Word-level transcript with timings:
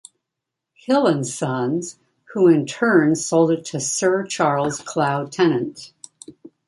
Hill 0.73 1.05
and 1.05 1.27
Sons, 1.27 1.99
who 2.33 2.47
in 2.47 2.65
turn 2.65 3.15
sold 3.15 3.51
it 3.51 3.63
to 3.65 3.79
Sir 3.79 4.23
Charles 4.25 4.79
Clow 4.81 5.27
Tennant. 5.27 5.93